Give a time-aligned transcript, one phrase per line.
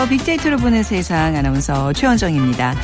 [0.00, 0.18] 안녕하세요.
[0.18, 2.74] 빅데이터로 보는 세상 아나운서 최원정입니다.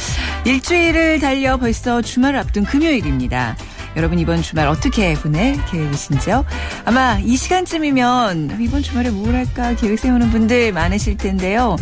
[0.44, 3.56] 일주일을 달려 벌써 주말을 앞둔 금요일입니다.
[3.96, 6.44] 여러분 이번 주말 어떻게 보낼 계획이신지요?
[6.84, 11.76] 아마 이 시간쯤이면 이번 주말에 뭘 할까 계획 세우는 분들 많으실 텐데요.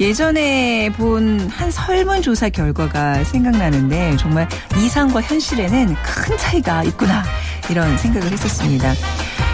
[0.00, 7.22] 예전에 본 한 설문조사 결과가 생각나는데 정말 이상과 현실에는 큰 차이가 있구나
[7.70, 8.94] 이런 생각을 했었습니다.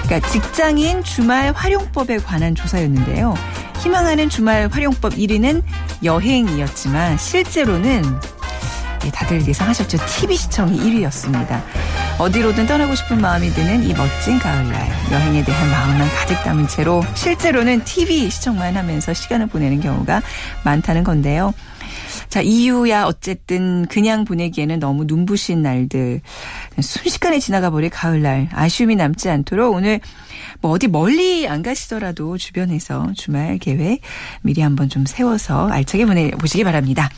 [0.05, 3.35] 그러니까 직장인 주말 활용법에 관한 조사였는데요.
[3.81, 5.63] 희망하는 주말 활용법 1위는
[6.03, 8.03] 여행이었지만 실제로는
[9.05, 9.99] 예, 다들 예상하셨죠.
[10.07, 11.63] TV 시청이 1위였습니다.
[12.19, 17.85] 어디로든 떠나고 싶은 마음이 드는 이 멋진 가을날 여행에 대한 마음만 가득 담은 채로 실제로는
[17.85, 20.21] TV 시청만 하면서 시간을 보내는 경우가
[20.65, 21.55] 많다는 건데요.
[22.29, 26.21] 자, 이유야 어쨌든 그냥 보내기에는 너무 눈부신 날들.
[26.81, 28.49] 순식간에 지나가 버릴 가을날.
[28.53, 30.01] 아쉬움이 남지 않도록 오늘
[30.61, 34.01] 뭐 어디 멀리 안 가시더라도 주변에서 주말 계획
[34.43, 37.09] 미리 한번 좀 세워서 알차게 보내보시기 바랍니다.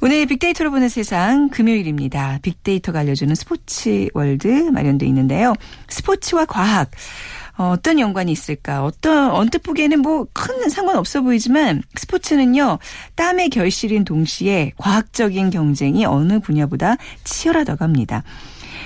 [0.00, 2.40] 오늘 빅데이터로 보는 세상 금요일입니다.
[2.42, 5.54] 빅데이터가 알려주는 스포츠 월드 마련돼 있는데요.
[5.88, 6.90] 스포츠와 과학.
[7.56, 8.84] 어, 떤 연관이 있을까?
[8.84, 12.78] 어떤 언뜻 보기에는 뭐 큰 상관 없어 보이지만 스포츠는요
[13.14, 18.24] 땀의 결실인 동시에 과학적인 경쟁이 어느 분야보다 치열하다고 합니다.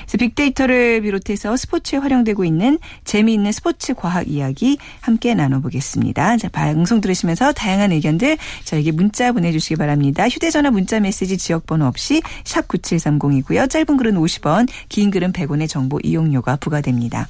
[0.09, 6.39] 그래서 빅데이터를 비롯해서 스포츠에 활용되고 있는 재미있는 스포츠 과학 이야기 함께 나눠보겠습니다.
[6.39, 10.29] 자, 방송 들으시면서 다양한 의견들 저에게 문자 보내주시기 바랍니다.
[10.29, 13.69] 휴대전화 문자 메시지 지역번호 없이 샵 9730이고요.
[13.69, 17.29] 짧은 글은 50원, 긴 글은 100원의 정보 이용료가 부과됩니다.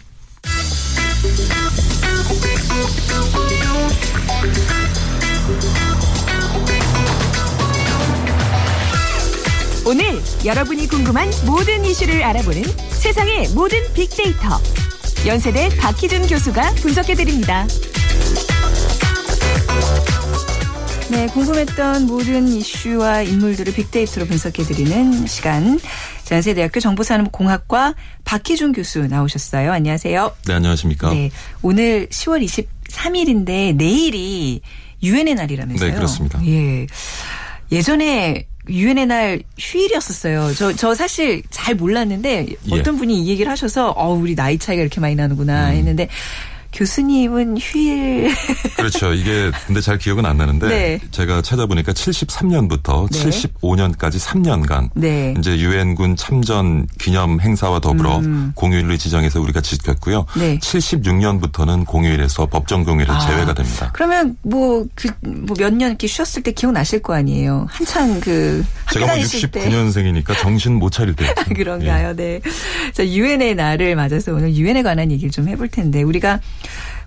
[9.88, 10.04] 오늘
[10.44, 14.60] 여러분이 궁금한 모든 이슈를 알아보는 세상의 모든 빅데이터.
[15.26, 17.66] 연세대 박희준 교수가 분석해드립니다.
[21.10, 25.80] 네, 궁금했던 모든 이슈와 인물들을 빅데이터로 분석해드리는 시간.
[26.30, 27.94] 연세대학교 정보산업공학과
[28.24, 29.72] 박희준 교수 나오셨어요.
[29.72, 30.36] 안녕하세요.
[30.48, 31.14] 네, 안녕하십니까.
[31.14, 31.30] 네,
[31.62, 34.60] 오늘 10월 23일인데 내일이
[35.02, 35.88] 유엔의 날이라면서요.
[35.88, 36.44] 네, 그렇습니다.
[36.44, 36.86] 예.
[37.72, 40.54] 예전에 유엔의 날 휴일이었었어요.
[40.54, 42.98] 저, 저 사실 잘 몰랐는데 어떤 예.
[42.98, 45.74] 분이 이 얘기를 하셔서 어, 우리 나이 차이가 이렇게 많이 나는구나 음.
[45.76, 46.08] 했는데
[46.72, 48.30] 교수님은 휴일.
[48.76, 49.12] 그렇죠.
[49.14, 51.00] 이게 근데 잘 기억은 안 나는데 네.
[51.10, 53.24] 제가 찾아보니까 73년부터 네.
[53.30, 55.34] 75년까지 3년간 네.
[55.38, 58.52] 이제 유엔군 참전 기념 행사와 더불어 음.
[58.54, 60.26] 공휴일을 지정해서 우리가 지켰고요.
[60.36, 60.58] 네.
[60.58, 63.18] 76년부터는 공휴일에서 법정 공휴일은 아.
[63.20, 63.90] 제외가 됩니다.
[63.94, 67.66] 그러면 뭐 그 뭐 몇 년 이렇게 쉬었을 때 기억 나실 거 아니에요.
[67.70, 71.26] 한창 그 제가 뭐 69년생이니까 정신 못 차릴 때.
[71.54, 72.08] 그런가요?
[72.10, 72.14] 예.
[72.14, 72.40] 네.
[72.92, 76.40] 자, 유엔의 날을 맞아서 오늘 유엔에 관한 얘기를 좀 해볼 텐데 우리가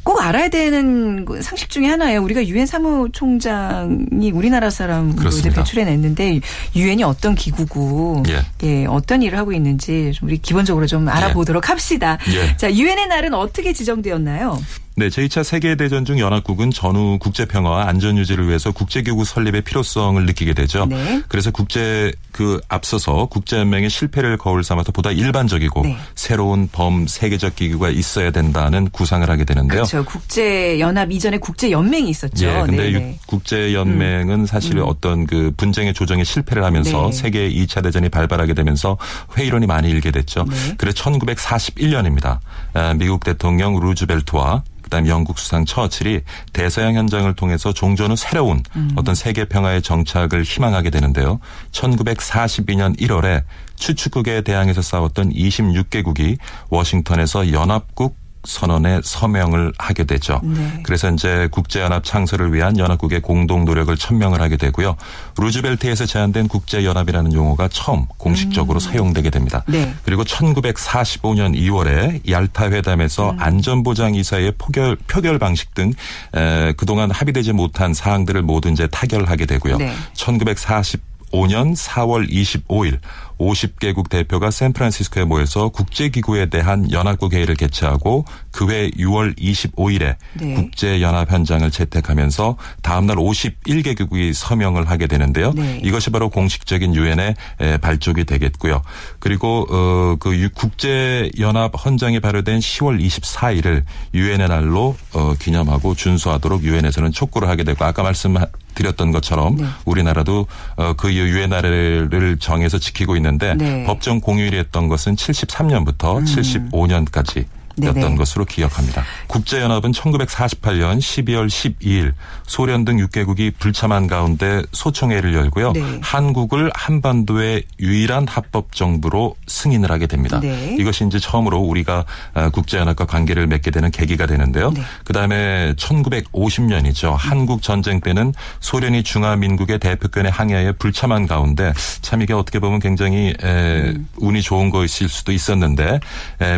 [0.03, 2.23] 꼭 알아야 되는 상식 중에 하나예요.
[2.23, 6.39] 우리가 유엔 사무총장이 우리나라 사람으로 배출해냈는데
[6.75, 8.41] 유엔이 어떤 기구고 예.
[8.63, 8.85] 예.
[8.87, 11.67] 어떤 일을 하고 있는지 좀 우리 기본적으로 좀 알아보도록 예.
[11.67, 12.17] 합시다.
[12.33, 12.57] 예.
[12.57, 14.59] 자 유엔의 날은 어떻게 지정되었나요?
[15.01, 20.85] 네, 제2차 세계대전 중 연합국은 전후 국제평화와 안전유지를 위해서 국제기구 설립의 필요성을 느끼게 되죠.
[20.85, 21.23] 네.
[21.27, 25.97] 그래서 국제 그 앞서서 국제연맹의 실패를 거울 삼아서 보다 일반적이고 네.
[26.13, 29.77] 새로운 범 세계적 기구가 있어야 된다는 구상을 하게 되는데요.
[29.85, 30.05] 그렇죠.
[30.05, 32.45] 국제연합 이전에 국제연맹이 있었죠.
[32.45, 34.45] 예, 근데 네, 국제연맹은 음.
[34.45, 34.83] 사실 음.
[34.85, 37.11] 어떤 그 분쟁의 조정에 실패를 하면서 네.
[37.11, 38.99] 세계 2차 대전이 발발하게 되면서
[39.35, 40.45] 회의론이 많이 일게 됐죠.
[40.47, 40.75] 네.
[40.77, 42.37] 그래 1941년입니다.
[42.75, 46.19] 아, 미국 대통령 루즈벨트와 그다음 영국 수상 처칠이
[46.51, 48.91] 대서양 현장을 통해서 종전후 새로운 음.
[48.97, 51.39] 어떤 세계 평화의 정착을 희망하게 되는데요.
[51.71, 53.43] 1942년 1월에
[53.77, 56.37] 추축국에 대항해서 싸웠던 26개국이
[56.69, 60.39] 워싱턴에서 연합국 선언에 서명을 하게 되죠.
[60.43, 60.81] 네.
[60.83, 64.95] 그래서 이제 국제연합 창설을 위한 연합국의 공동 노력을 천명을 하게 되고요.
[65.37, 68.79] 루즈벨트에서 제안된 국제연합이라는 용어가 처음 공식적으로 음.
[68.79, 69.63] 사용되게 됩니다.
[69.67, 69.93] 네.
[70.03, 73.39] 그리고 1945년 2월에 얄타 회담에서 음.
[73.39, 75.93] 안전보장 이사의 표결, 표결 방식 등
[76.35, 79.77] 에, 그동안 합의되지 못한 사항들을 모두 이제 타결하게 되고요.
[79.77, 79.93] 네.
[80.15, 82.99] 1945년 4월 25일
[83.41, 90.53] 50개국 대표가 샌프란시스코에 모여서 국제기구에 대한 연합국 회의를 개최하고 그해 6월 25일에 네.
[90.53, 95.53] 국제연합 현장을 채택하면서 다음날 51개국이 서명을 하게 되는데요.
[95.53, 95.79] 네.
[95.83, 97.35] 이것이 바로 공식적인 유엔의
[97.81, 98.81] 발족이 되겠고요.
[99.19, 103.83] 그리고 어, 그 국제연합 헌장이 발효된 10월 24일을
[104.13, 108.35] 유엔의 날로 어, 기념하고 준수하도록 유엔에서는 촉구를 하게 되고 아까 말씀
[108.75, 109.65] 드렸던 것처럼 네.
[109.85, 113.83] 우리나라도 어, 그 유엔 날을 정해서 지키고 있는 있는데 네.
[113.85, 116.25] 법정 공휴일이었던 것은 73년부터 음.
[116.25, 117.45] 75년까지
[117.81, 119.03] 였던 것으로 기억합니다.
[119.27, 122.13] 국제연합은 1948년 12월 12일
[122.45, 125.71] 소련 등 6개국이 불참한 가운데 소총회를 열고요.
[125.73, 125.99] 네.
[126.01, 130.39] 한국을 한반도의 유일한 합법 정부로 승인을 하게 됩니다.
[130.39, 130.75] 네.
[130.79, 134.71] 이것이 이제 처음으로 우리가 아, 국제연합과 관계를 맺게 되는 계기가 되는데요.
[134.71, 134.81] 네.
[135.03, 137.15] 그다음에 1950년이죠.
[137.17, 144.07] 한국 전쟁 때는 소련이 중화민국의 대표권의 항해에 불참한 가운데 참 이게 어떻게 보면 굉장히 음.
[144.17, 145.99] 운이 좋은 것일 수도 있었는데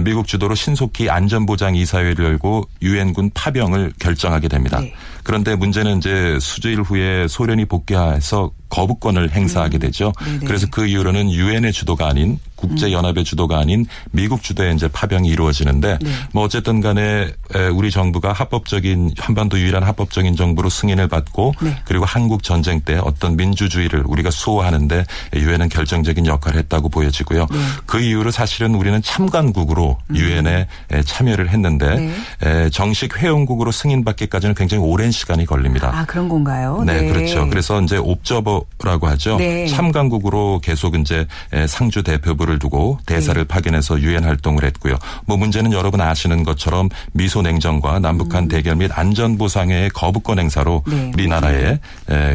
[0.03, 4.79] 미국 주도로 신속히 안전보장 이사회를 열고 유엔군 파병을 결정하게 됩니다.
[4.79, 4.93] 네.
[5.23, 9.79] 그런데 문제는 이제 수주일 후에 소련이 복귀해서 거부권을 행사하게 음.
[9.79, 10.13] 되죠.
[10.21, 10.41] 음.
[10.45, 15.99] 그래서 그 이후로는 유엔의 주도가 아닌 국제 연합의 주도가 아닌 미국 주도의 이제 파병이 이루어지는데
[16.01, 16.11] 네.
[16.31, 17.29] 뭐 어쨌든 간에
[17.73, 21.75] 우리 정부가 합법적인 한반도 유일한 합법적인 정부로 승인을 받고 네.
[21.83, 25.05] 그리고 한국 전쟁 때 어떤 민주주의를 우리가 수호하는데
[25.35, 27.47] 유엔은 결정적인 역할을 했다고 보여지고요.
[27.51, 27.57] 네.
[27.85, 30.15] 그 이후로 사실은 우리는 참관국으로 음.
[30.15, 31.01] 유엔에 음.
[31.03, 32.69] 참여를 했는데 네.
[32.69, 35.89] 정식 회원국으로 승인받기까지는 굉장히 오랜 시간이 걸립니다.
[35.93, 36.83] 아 그런 건가요?
[36.85, 37.13] 네, 네.
[37.13, 37.47] 그렇죠.
[37.49, 39.37] 그래서 이제 옵저버라고 하죠.
[39.37, 39.67] 네.
[39.67, 41.25] 참관국으로 계속 이제
[41.67, 43.47] 상주 대표부를 두고 대사를 네.
[43.47, 44.97] 파견해서 유엔 활동을 했고요.
[45.25, 48.47] 뭐 문제는 여러분 아시는 것처럼 미소 냉전과 남북한 음.
[48.49, 51.11] 대결 및 안전 보상의 거부권 행사로 네.
[51.13, 51.79] 우리나라의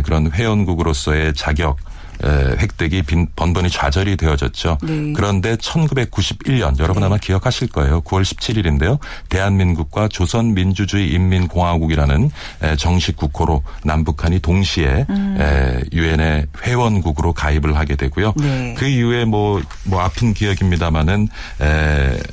[0.04, 1.76] 그런 회원국으로서의 자격
[2.22, 3.02] 획득이
[3.36, 4.78] 번번이 좌절이 되어졌죠.
[4.82, 5.12] 네.
[5.14, 7.06] 그런데 1991년 여러분 네.
[7.06, 8.00] 아마 기억하실 거예요.
[8.02, 8.98] 9월 17일인데요.
[9.28, 12.30] 대한민국과 조선민주주의 인민공화국이라는
[12.76, 15.84] 정식 국호로 남북한이 동시에 음.
[15.92, 16.46] 유엔의 음.
[16.62, 18.34] 회원국으로 가입을 하게 되고요.
[18.36, 18.74] 네.
[18.76, 21.28] 그 이후에 뭐, 뭐 아픈 기억입니다마는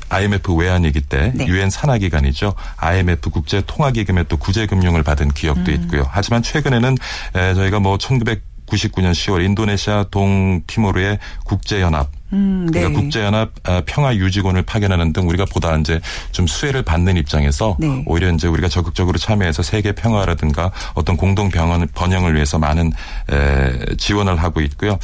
[0.08, 1.46] IMF 외환위기 때 네.
[1.46, 2.54] 유엔 산하기관이죠.
[2.76, 5.82] IMF 국제 통화기금의 또 구제금융을 받은 기억도 음.
[5.82, 6.06] 있고요.
[6.08, 6.96] 하지만 최근에는
[7.32, 8.55] 저희가 뭐 1900.
[8.66, 12.80] 99년 10월 인도네시아 동티모르의 국제연합 음, 네.
[12.80, 16.00] 그러니까 국제연합 아, 평화유지군을 파견하는 등 우리가 보다 이제
[16.32, 18.02] 좀 수혜를 받는 입장에서 네.
[18.06, 22.92] 오히려 이제 우리가 적극적으로 참여해서 세계 평화라든가 어떤 공동 병원 번영을 위해서 많은
[23.32, 24.98] 에, 지원을 하고 있고요.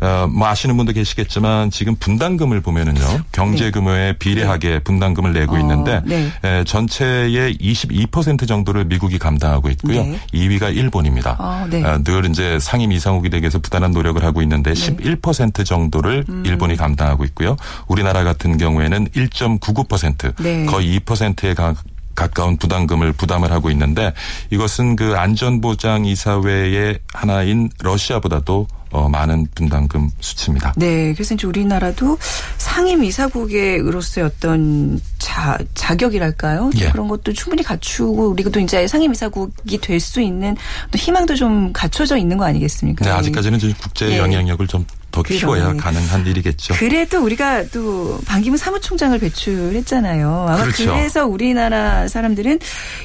[0.00, 3.00] 어, 뭐 아시는 분도 계시겠지만 지금 분담금을 보면은요
[3.32, 3.70] 경제 네.
[3.70, 4.78] 규모에 비례하게 네.
[4.80, 6.30] 분담금을 내고 어, 있는데 네.
[6.44, 10.04] 에, 전체의 22% 정도를 미국이 감당하고 있고요.
[10.04, 10.20] 네.
[10.32, 11.36] 2위가 일본입니다.
[11.38, 11.82] 아, 네.
[11.82, 16.42] 어, 늘 이제 상임 이상국이 되기 위해서 부단한 노력을 하고 있는데 11% 정도를 음.
[16.46, 17.56] 일본 일본이 감당하고 있고요.
[17.88, 20.66] 우리나라 같은 경우에는 1.99% 네.
[20.66, 21.74] 거의 2%에 가,
[22.14, 24.12] 가까운 부담금을 부담을 하고 있는데
[24.50, 30.72] 이것은 그 안전보장 이사회의 하나인 러시아보다도 어, 많은 분담금 수치입니다.
[30.76, 32.16] 네, 그래서 이제 우리나라도
[32.56, 36.70] 상임 이사국으로서의 어떤 자, 자격이랄까요?
[36.78, 36.90] 예.
[36.90, 40.56] 그런 것도 충분히 갖추고 우리가 또 이제 상임 이사국이 될 수 있는
[40.92, 43.04] 또 희망도 좀 갖춰져 있는 거 아니겠습니까?
[43.04, 44.18] 네, 아직까지는 국제 예.
[44.18, 46.74] 영향력을 좀 더 키워야 가능한 일이겠죠.
[46.74, 50.46] 그래도 우리가 또 반기문 사무총장을 배출했잖아요.
[50.48, 50.92] 아마 그렇죠.
[50.92, 52.58] 그래서 우리나라 사람들은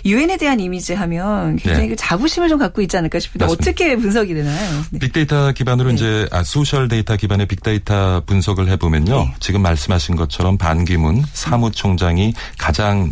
[0.04, 1.90] 유엔에 대한 이미지 하면 굉장히 네.
[1.90, 3.70] 그 자부심을 좀 갖고 있지 않을까 싶은데 맞습니다.
[3.70, 4.84] 어떻게 분석이 되나요?
[4.92, 5.00] 네.
[5.00, 5.96] 빅데이터 기반으로 네.
[5.96, 9.16] 이제 아, 소셜 데이터 기반의 빅데이터 분석을 해보면요.
[9.16, 9.36] 네.
[9.40, 13.12] 지금 말씀하신 것처럼 반기문 사무총장이 가장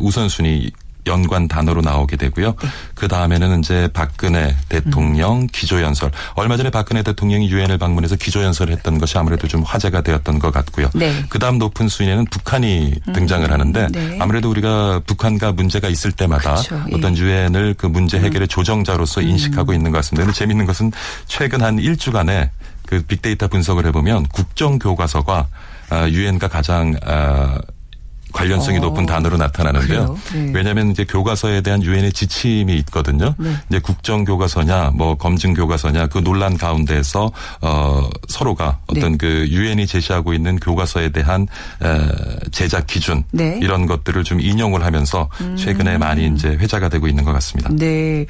[0.00, 0.70] 우선순위
[1.06, 2.54] 연관 단어로 나오게 되고요.
[2.62, 2.68] 네.
[2.94, 5.46] 그 다음에는 이제 박근혜 대통령 음.
[5.46, 6.10] 기조연설.
[6.34, 10.90] 얼마 전에 박근혜 대통령이 유엔을 방문해서 기조연설을 했던 것이 아무래도 좀 화제가 되었던 것 같고요.
[10.94, 11.24] 네.
[11.28, 13.12] 그 다음 높은 순위에는 북한이 음.
[13.12, 14.18] 등장을 하는데 네.
[14.20, 16.82] 아무래도 우리가 북한과 문제가 있을 때마다 그렇죠.
[16.90, 16.94] 예.
[16.94, 18.24] 어떤 유엔을 그 문제 음.
[18.24, 19.28] 해결의 조정자로서 음.
[19.28, 20.24] 인식하고 있는 것 같습니다.
[20.24, 20.92] 근데 재밌는 것은
[21.26, 22.50] 최근 한 일주간에
[22.86, 25.48] 그 빅데이터 분석을 해보면 국정교과서가
[25.90, 27.58] 아, 유엔과 가장 아,
[28.32, 28.80] 관련성이 어.
[28.80, 30.16] 높은 단어로 나타나는데요.
[30.32, 30.50] 네.
[30.54, 33.34] 왜냐하면 이제 교과서에 대한 유엔의 지침이 있거든요.
[33.38, 33.54] 네.
[33.68, 39.18] 이제 국정 교과서냐, 뭐 검증 교과서냐 그 논란 가운데에서 어 서로가 어떤 네.
[39.18, 41.46] 그 유엔이 제시하고 있는 교과서에 대한
[41.82, 43.58] 에, 제작 기준 네.
[43.62, 46.00] 이런 것들을 좀 인용을 하면서 최근에 음.
[46.00, 47.70] 많이 이제 회자가 되고 있는 것 같습니다.
[47.72, 48.26] 네.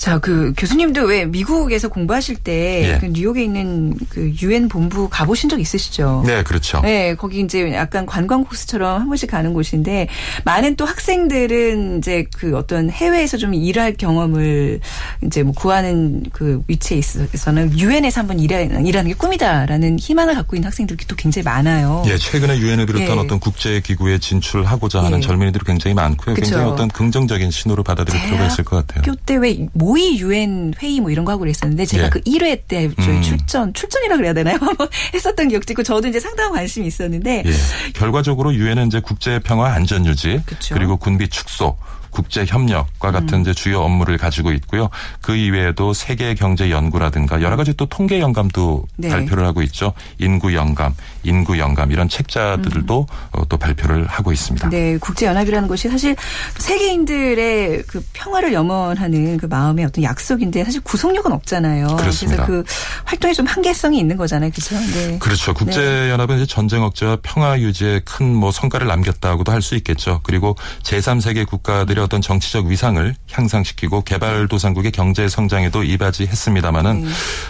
[0.00, 2.98] 자, 그 교수님도 왜 미국에서 공부하실 때 예.
[2.98, 6.22] 그 뉴욕에 있는 그 유엔 본부 가보신 적 있으시죠?
[6.26, 6.80] 네, 그렇죠.
[6.80, 10.08] 네, 거기 이제 약간 관광 코스처럼 한 번씩 가는 곳인데
[10.46, 14.80] 많은 또 학생들은 이제 그 어떤 해외에서 좀 일할 경험을
[15.22, 20.68] 이제 뭐 구하는 그 위치에 있어서는 유엔에서 한번 일하는, 일하는 게 꿈이다라는 희망을 갖고 있는
[20.68, 22.04] 학생들이 또 굉장히 많아요.
[22.06, 23.20] 예, 최근에 유엔을 비롯한 예.
[23.20, 25.20] 어떤 국제 기구에 진출하고자 하는 예.
[25.20, 26.36] 젊은이들이 굉장히 많고요.
[26.36, 26.46] 그쵸.
[26.46, 29.02] 굉장히 어떤 긍정적인 신호를 받아들일 필요가 있을 것 같아요.
[29.04, 32.10] 학교 때왜 모의 유엔 회의 뭐 이런 거 하고 그랬었는데 제가 예.
[32.10, 33.22] 그 1회 때 저희 음.
[33.22, 34.56] 출전 출전이라 그래야 되나요?
[34.62, 37.92] 한번 했었던 기억도 있고 저도 이제 상당한 관심이 있었는데 예.
[37.94, 40.42] 결과적으로 유엔은 이제 국제 평화 안전 유지
[40.72, 41.76] 그리고 군비 축소
[42.10, 43.40] 국제 협력과 같은 음.
[43.42, 44.88] 이제 주요 업무를 가지고 있고요.
[45.20, 49.08] 그 이외에도 세계 경제 연구라든가 여러 가지 또 통계 영감도 네.
[49.08, 49.92] 발표를 하고 있죠.
[50.18, 53.06] 인구 영감, 인구 영감 이런 책자들도
[53.38, 53.44] 음.
[53.48, 54.70] 또 발표를 하고 있습니다.
[54.70, 56.16] 네, 국제 연합이라는 것이 사실
[56.58, 61.96] 세계인들의 그 평화를 염원하는 그 마음의 어떤 약속인데 사실 구속력은 없잖아요.
[61.96, 62.46] 그렇습니다.
[62.46, 62.72] 그래서 그
[63.04, 64.50] 활동에 좀 한계성이 있는 거잖아요.
[64.50, 64.74] 그렇죠?
[64.94, 65.18] 네.
[65.18, 65.54] 그렇죠.
[65.54, 70.20] 국제 연합은 이제 전쟁 억제와 평화 유지에 큰 뭐 성과를 남겼다고도 할 수 있겠죠.
[70.22, 77.08] 그리고 제3세계 국가들 의 어떤 정치적 위상을 향상시키고 개발도상국의 경제 성장에도 이바지했습니다마는 네.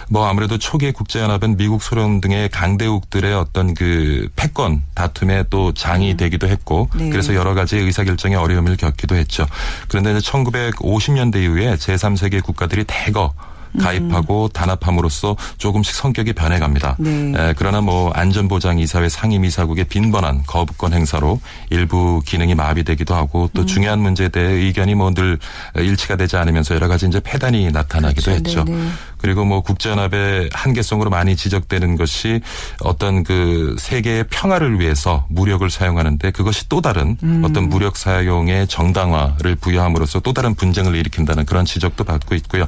[0.09, 6.17] 뭐 아무래도 초기의 국제연합은 미국, 소련 등의 강대국들의 어떤 그 패권 다툼에 또 장이 음.
[6.17, 7.09] 되기도 했고 네.
[7.09, 9.47] 그래서 여러 가지 의사결정에 어려움을 겪기도 했죠.
[9.87, 13.33] 그런데 이제 1950년대 이후에 제3세계 국가들이 대거
[13.79, 14.49] 가입하고 음.
[14.51, 16.95] 단합함으로써 조금씩 성격이 변해갑니다.
[16.99, 17.33] 네.
[17.35, 23.67] 에, 그러나 뭐 안전보장이사회 상임이사국의 빈번한 거부권 행사로 일부 기능이 마비되기도 하고 또 음.
[23.67, 25.37] 중요한 문제에 대해 의견이 뭐 늘
[25.75, 28.49] 일치가 되지 않으면서 여러 가지 이제 폐단이 나타나기도 그렇죠.
[28.49, 28.63] 했죠.
[28.63, 28.87] 네네.
[29.21, 32.41] 그리고 뭐 국제연합의 한계성으로 많이 지적되는 것이
[32.81, 37.43] 어떤 그 세계의 평화를 위해서 무력을 사용하는데 그것이 또 다른 음.
[37.45, 42.67] 어떤 무력 사용의 정당화를 부여함으로써 또 다른 분쟁을 일으킨다는 그런 지적도 받고 있고요.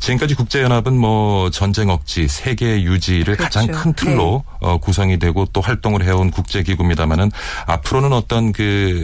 [0.00, 3.60] 지금까지 국제연합은 뭐 전쟁 억지, 세계 유지를 그렇죠.
[3.60, 4.58] 가장 큰 틀로 네.
[4.60, 7.30] 어, 구성이 되고 또 활동을 해온 국제기구입니다만은
[7.66, 9.02] 앞으로는 어떤 그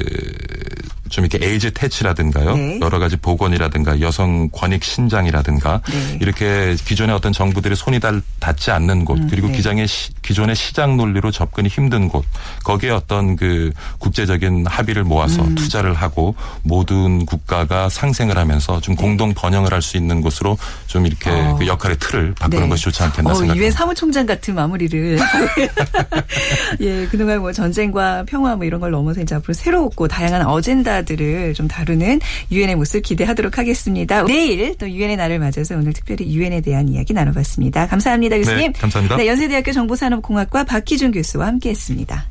[1.08, 2.56] 좀 이렇게 에이즈 퇴치라든가요.
[2.56, 2.78] 네.
[2.80, 6.18] 여러 가지 보건이라든가 여성 권익 신장이라든가 네.
[6.20, 8.00] 이렇게 기존의 어떤 정부들의 손이
[8.40, 9.56] 닿지 않는 곳 음, 그리고 네.
[9.56, 12.24] 기장의 시, 기존의 시장 논리로 접근이 힘든 곳
[12.64, 15.54] 거기에 어떤 그 국제적인 합의를 모아서 음.
[15.54, 19.02] 투자를 하고 모든 국가가 상생을 하면서 좀 네.
[19.02, 21.56] 공동 번영을 할 수 있는 곳으로 좀 이렇게 어.
[21.56, 22.68] 그 역할의 틀을 바꾸는 네.
[22.68, 23.56] 것이 좋지 않겠나 어, 생각합니다.
[23.62, 25.18] 유엔 사무총장 같은 마무리를
[26.80, 31.68] 예 그동안 뭐 전쟁과 평화 뭐 이런 걸 넘어서 이제 앞으로 새롭고 다양한 어젠다들을 좀
[31.68, 34.22] 다루는 유엔의 모습 기대하도록 하겠습니다.
[34.24, 37.88] 내일 또 유엔의 날을 맞아서 오늘 특별히 유엔에 대한 대한 이야기 나눠봤습니다.
[37.88, 38.72] 감사합니다, 교수님.
[38.72, 39.16] 네, 감사합니다.
[39.16, 42.26] 네, 연세대학교 정보산업공학과 박기준 교수와 함께했습니다.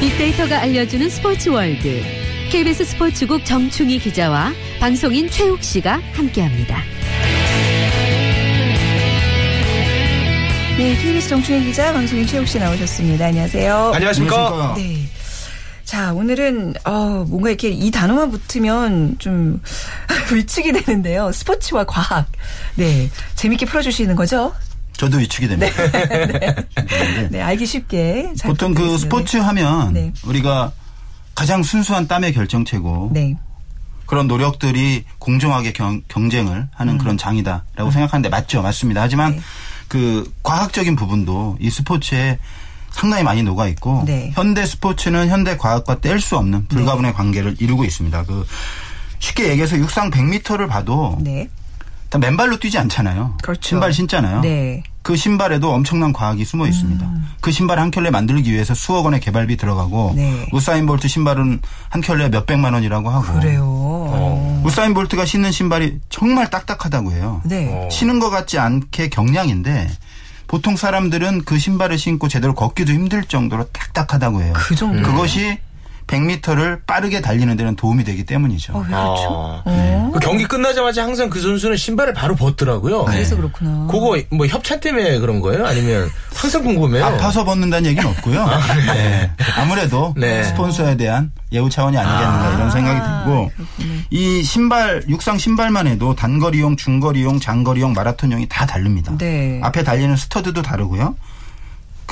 [0.00, 2.02] 빅데이터가 알려주는 스포츠 월드.
[2.50, 6.82] KBS 스포츠국 정충희 기자와 방송인 최욱 씨가 함께합니다.
[10.76, 13.26] 네, KBS 정충희 기자, 방송인 최욱 씨 나오셨습니다.
[13.26, 13.92] 안녕하세요.
[13.94, 14.74] 안녕하십니까.
[14.76, 15.01] 네.
[15.92, 19.60] 자, 오늘은, 어, 뭔가 이렇게 이 단어만 붙으면 좀
[20.32, 21.30] 위축이 되는데요.
[21.32, 22.32] 스포츠와 과학.
[22.76, 23.10] 네.
[23.34, 24.54] 재밌게 풀어주시는 거죠?
[24.94, 25.70] 저도 위축이 됩니다.
[25.90, 26.26] 네.
[26.26, 27.28] 네.
[27.30, 27.42] 네.
[27.42, 28.32] 알기 쉽게.
[28.42, 30.14] 보통 그 스포츠 하면 네.
[30.24, 30.72] 우리가
[31.34, 33.36] 가장 순수한 땀의 결정체고 네.
[34.06, 36.98] 그런 노력들이 공정하게 경, 쟁을 하는 음.
[36.98, 37.90] 그런 장이다라고 음.
[37.90, 39.02] 생각하는데 맞죠, 맞습니다.
[39.02, 39.40] 하지만 네.
[39.88, 42.38] 그 과학적인 부분도 이 스포츠에
[42.92, 44.30] 상당히 많이 녹아 있고 네.
[44.34, 47.16] 현대 스포츠는 현대 과학과 뗄 수 없는 불가분의 네.
[47.16, 48.24] 관계를 이루고 있습니다.
[48.24, 48.46] 그
[49.18, 51.48] 쉽게 얘기해서 육상 100m를 봐도 네.
[52.10, 53.38] 다 맨발로 뛰지 않잖아요.
[53.42, 53.60] 그렇죠.
[53.62, 54.42] 신발 신잖아요.
[54.42, 54.82] 네.
[55.00, 57.04] 그 신발에도 엄청난 과학이 숨어 있습니다.
[57.04, 57.28] 음.
[57.40, 60.46] 그 신발 한 켤레 만들기 위해서 수억 원의 개발비 들어가고 네.
[60.52, 63.64] 우사인 볼트 신발은 한 켤레 몇 백만 원이라고 하고 그래요.
[63.64, 64.62] 어.
[64.64, 67.40] 우사인 볼트가 신는 신발이 정말 딱딱하다고 해요.
[67.44, 67.88] 네.
[67.90, 69.88] 신은 것 같지 않게 경량인데
[70.46, 74.52] 보통 사람들은 그 신발을 신고 제대로 걷기도 힘들 정도로 딱딱하다고 해요.
[74.56, 75.02] 그 정도.
[75.02, 75.58] 그것이
[76.06, 78.72] 100m를 빠르게 달리는 데는 도움이 되기 때문이죠.
[78.74, 79.62] 어, 그렇죠.
[79.64, 80.08] 아, 네.
[80.12, 83.04] 그 경기 끝나자마자 항상 그 선수는 신발을 바로 벗더라고요.
[83.06, 83.12] 네.
[83.12, 83.86] 그래서 그렇구나.
[83.90, 85.66] 그거 뭐 협찬 때문에 그런 거예요?
[85.66, 87.04] 아니면 항상 궁금해요.
[87.04, 88.42] 아파서 벗는다는 얘기는 없고요.
[88.42, 89.30] 아, 네.
[89.36, 89.44] 네.
[89.56, 90.42] 아무래도 네.
[90.44, 94.02] 스폰서에 대한 예우 차원이 아니겠는가 아, 이런 생각이 들고 그렇군요.
[94.10, 99.16] 이 신발 육상 신발만 해도 단거리용, 중거리용, 장거리용, 마라톤용이 다 다릅니다.
[99.18, 99.60] 네.
[99.62, 101.14] 앞에 달리는 스터드도 다르고요.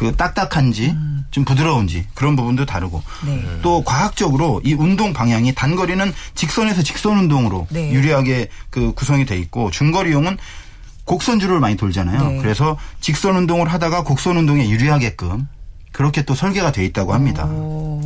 [0.00, 1.26] 그 딱딱한지 음.
[1.30, 3.44] 좀 부드러운지 그런 부분도 다르고 네.
[3.60, 7.92] 또 과학적으로 이 운동 방향이 단거리는 직선에서 직선 운동으로 네.
[7.92, 10.38] 유리하게 그 구성이 돼 있고 중거리용은
[11.04, 12.28] 곡선주를 많이 돌잖아요.
[12.30, 12.38] 네.
[12.38, 15.46] 그래서 직선 운동을 하다가 곡선 운동에 유리하게끔
[16.00, 17.44] 그렇게 또 설계가 돼 있다고 합니다.
[17.44, 18.00] 오,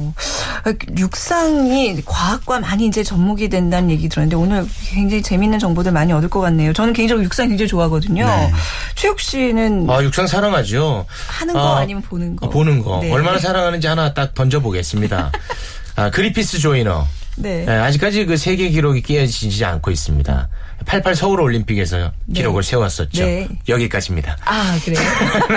[0.98, 6.40] 육상이 과학과 많이 이제 접목이 된다는 얘기 들었는데 오늘 굉장히 재밌는 정보들 많이 얻을 것
[6.40, 6.72] 같네요.
[6.72, 8.26] 저는 개인적으로 육상 굉장히 좋아하거든요.
[8.26, 8.52] 네.
[8.96, 11.06] 최욱 씨는 아 육상 사랑하죠.
[11.28, 12.46] 하는 거 아, 니면 보는 거?
[12.46, 12.98] 아, 보는 거.
[13.00, 13.12] 네.
[13.12, 15.30] 얼마나 사랑하는지 하나 딱 던져보겠습니다.
[15.94, 17.06] 아, 그리피스 조이너.
[17.36, 17.64] 네.
[17.64, 17.78] 네.
[17.78, 20.48] 아직까지 그 세계 기록이 깨어지지 않고 있습니다.
[20.86, 22.34] 88 서울 올림픽에서 네.
[22.40, 23.24] 기록을 세웠었죠.
[23.24, 23.48] 네.
[23.68, 24.36] 여기까지입니다.
[24.44, 25.00] 아 그래요?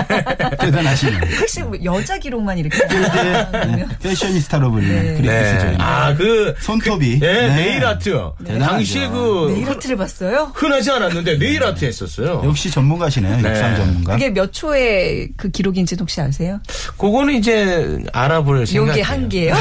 [0.60, 1.20] 대단하시네요.
[1.40, 3.86] 혹시 뭐 여자 기록만 이렇게 네.
[4.02, 5.76] 패셔니스타로 불리는 네.
[5.80, 8.14] 아그 손톱이 그, 네, 네일 아트.
[8.60, 10.52] 당시에 그 네일 아트를 봤어요?
[10.56, 12.42] 흔하지 않았는데 네일 아트 했었어요.
[12.46, 13.38] 역시 전문가시네요.
[13.38, 14.14] 육상 전문가.
[14.14, 16.60] 그게 몇 초의 그 기록인지 혹시 아세요?
[16.98, 18.90] 그거는 이제 알아볼 생각.
[18.92, 19.56] 요게 한계예요.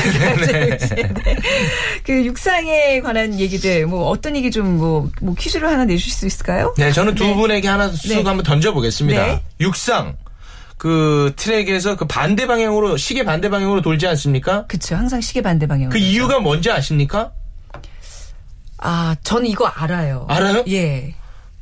[2.05, 6.75] 그 육상에 관한 얘기들 뭐 어떤 얘기 좀뭐 뭐 퀴즈를 하나 내주실 수 있을까요?
[6.77, 7.35] 네, 저는 두 네.
[7.35, 8.15] 분에게 하나 쑥 네.
[8.17, 9.27] 한번 던져보겠습니다.
[9.27, 9.43] 네.
[9.61, 10.17] 육상.
[10.77, 14.67] 그 트랙에서 그 반대 방향으로 시계 반대 방향으로 돌지 않습니까?
[14.67, 14.97] 그렇죠.
[14.97, 15.91] 항상 시계 반대 방향으로.
[15.91, 17.33] 그 이유가 뭔지 아십니까?
[18.79, 20.27] 아, 저는 이거 알아요.
[20.29, 20.65] 알아요?
[20.69, 21.15] 예.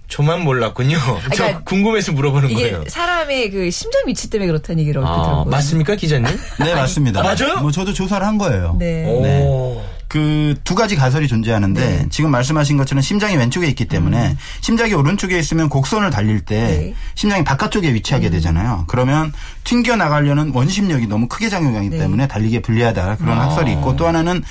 [0.09, 0.99] 저만 몰랐군요.
[1.25, 2.85] 그러니까 저 궁금해서 물어보는 이게 거예요.
[2.89, 5.51] 사람의 그 심장 위치 때문에 그렇다는 얘기를 아, 들었거든요.
[5.51, 6.37] 맞습니까, 기자님?
[6.61, 7.21] 네, 맞습니다.
[7.21, 7.61] 아, 맞아요?
[7.61, 8.77] 뭐 저도 조사를 한 거예요.
[8.79, 9.03] 네.
[9.05, 9.85] 네.
[10.09, 12.07] 그 두 가지 가설이 존재하는데 네.
[12.11, 14.39] 지금 말씀하신 것처럼 심장이 왼쪽에 있기 때문에 음.
[14.61, 16.95] 심장이 오른쪽에 있으면 곡선을 달릴 때 네.
[17.15, 18.33] 심장이 바깥쪽에 위치하게 음.
[18.33, 18.85] 되잖아요.
[18.89, 19.33] 그러면
[19.65, 21.99] 튕겨 나가려는 원심력이 너무 크게 작용하기 네.
[21.99, 23.45] 때문에 달리기에 불리하다 그런 아.
[23.45, 24.43] 학설이 있고 또 하나는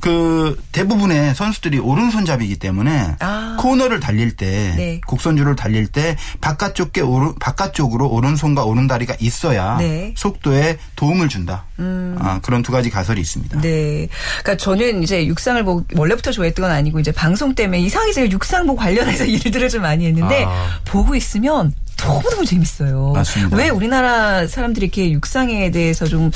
[0.00, 3.56] 그 대부분의 선수들이 오른손잡이기 때문에 아.
[3.60, 5.00] 코너를 달릴 때 네.
[5.06, 10.12] 곡선주를 달릴 때 바깥쪽에 오른 바깥쪽으로 오른손과 오른다리가 있어야 네.
[10.16, 11.66] 속도에 도움을 준다.
[11.78, 12.16] 음.
[12.18, 13.60] 아, 그런 두 가지 가설이 있습니다.
[13.60, 14.08] 네.
[14.42, 18.78] 그러니까 저는 이제 육상을 뭐 원래부터 좋아했던 건 아니고 이제 방송 때문에 이상하게 제가 육상복
[18.78, 20.80] 관련해서 일들을 좀 많이 했는데 아.
[20.84, 21.72] 보고 있으면
[22.04, 23.12] 너무너무 재밌어요.
[23.14, 23.56] 맞습니다.
[23.56, 26.30] 왜 우리나라 사람들이 이렇게 육상에 대해서 좀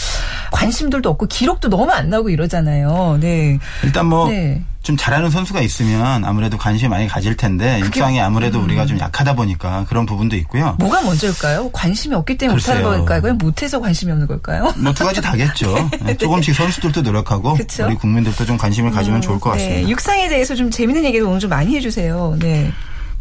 [0.53, 3.19] 관심들도 없고 기록도 너무 안 나오고 이러잖아요.
[3.21, 3.59] 네.
[3.85, 4.29] 일단 뭐.
[4.29, 4.63] 네.
[4.83, 8.67] 좀 잘하는 선수가 있으면 아무래도 관심이 많이 가질 텐데 육상이 아무래도 음.
[8.67, 10.77] 우리가 좀 약하다 보니까 그런 부분도 있고요.
[10.79, 11.71] 뭐가 먼저일까요?
[11.73, 13.35] 관심이 없기 때문에 못하는 걸까요?
[13.35, 14.73] 못해서 관심이 없는 걸까요?
[14.77, 15.91] 뭐 두 가지 다겠죠.
[16.07, 16.17] 네.
[16.17, 17.87] 조금씩 선수들도 노력하고 그쵸?
[17.87, 19.57] 우리 국민들도 좀 관심을 가지면 음, 좋을 것 네.
[19.57, 19.81] 같습니다.
[19.87, 19.89] 네.
[19.89, 22.37] 육상에 대해서 좀 재밌는 얘기도 오늘 좀 많이 해주세요.
[22.39, 22.71] 네.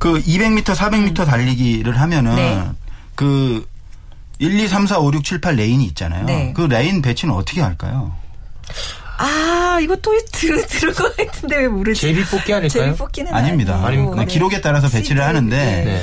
[0.06, 1.26] 그 200m, 400m 음.
[1.26, 2.64] 달리기를 하면은 네.
[3.16, 3.68] 그
[4.38, 6.26] 1, 2, 3, 4, 5, 6, 7, 8 레인이 있잖아요.
[6.26, 6.54] 네.
[6.56, 8.14] 그 레인 배치는 어떻게 할까요?
[9.18, 12.02] 아, 이거 또 들, 들을 것 같은데 왜 모르지?
[12.02, 12.84] 제비 뽑기 아닐까요?
[12.84, 13.82] 제비 뽑기는 아닙니다.
[13.84, 14.18] 아닙니까?
[14.18, 14.26] 네.
[14.26, 16.02] 기록에 따라서 배치를 하는데 네.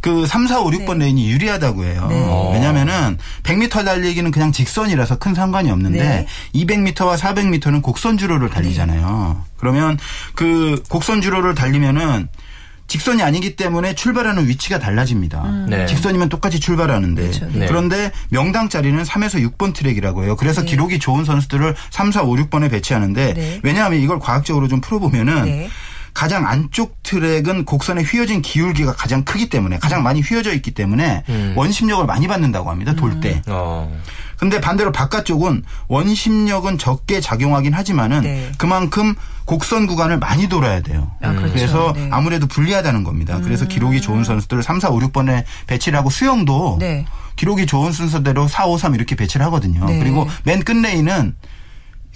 [0.00, 1.04] 그 3, 4, 5, 6번 네.
[1.04, 2.08] 레인이 유리하다고 해요.
[2.10, 2.54] 네.
[2.54, 6.26] 왜냐면은 100m 달리기는 그냥 직선이라서 큰 상관이 없는데 네.
[6.56, 9.36] 200m와 400m는 곡선 주로를 달리잖아요.
[9.38, 9.50] 네.
[9.58, 9.96] 그러면
[10.34, 12.28] 그 곡선 주로를 달리면은
[12.86, 15.42] 직선이 아니기 때문에 출발하는 위치가 달라집니다.
[15.42, 15.66] 음.
[15.70, 15.86] 네.
[15.86, 17.48] 직선이면 똑같이 출발하는데 그렇죠.
[17.52, 17.66] 네.
[17.66, 20.36] 그런데 명당 자리는 3에서 6번 트랙이라고 해요.
[20.36, 20.68] 그래서 네.
[20.68, 23.60] 기록이 좋은 선수들을 3, 4, 5, 6번에 배치하는데 네.
[23.62, 25.68] 왜냐하면 이걸 과학적으로 좀 풀어보면은 네.
[26.14, 31.54] 가장 안쪽 트랙은 곡선의 휘어진 기울기가 가장 크기 때문에 가장 많이 휘어져 있기 때문에 음.
[31.56, 32.94] 원심력을 많이 받는다고 합니다.
[32.94, 33.42] 돌 때.
[33.48, 33.52] 음.
[33.52, 34.00] 어.
[34.38, 38.52] 근데 반대로 바깥쪽은 원심력은 적게 작용하긴 하지만은 네.
[38.58, 41.10] 그만큼 곡선 구간을 많이 돌아야 돼요.
[41.20, 41.52] 아, 그렇죠.
[41.52, 42.08] 그래서 네.
[42.10, 43.40] 아무래도 불리하다는 겁니다.
[43.42, 43.68] 그래서 음.
[43.68, 47.04] 기록이 좋은 선수들을 3, 4, 5, 6번에 배치를 하고 수영도 네.
[47.36, 49.84] 기록이 좋은 순서대로 4, 5, 3 이렇게 배치를 하거든요.
[49.86, 49.98] 네.
[49.98, 51.34] 그리고 맨 끝레인은